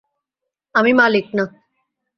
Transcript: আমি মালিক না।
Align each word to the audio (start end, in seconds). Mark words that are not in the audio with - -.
আমি 0.75 0.91
মালিক 0.93 1.25
না। 1.33 1.45